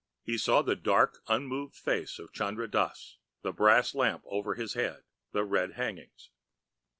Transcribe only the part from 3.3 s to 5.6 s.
the brass lamp over his head, the